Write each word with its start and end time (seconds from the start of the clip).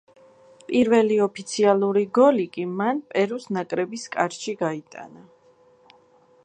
პირველი 0.69 1.19
ოფიციალური 1.25 2.03
გოლი 2.19 2.47
კი 2.57 2.65
მან 2.81 3.03
პერუს 3.11 3.45
ნაკრების 3.59 4.07
კარში 4.17 4.59
გაიტანა. 4.67 5.25